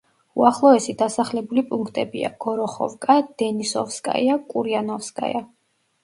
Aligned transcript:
უახლოესი 0.41 0.93
დასახლებული 0.99 1.63
პუნქტებია: 1.73 2.31
გოროხოვკა, 2.45 3.17
დენისოვსკაია, 3.41 4.39
კურიანოვსკაია. 4.55 5.43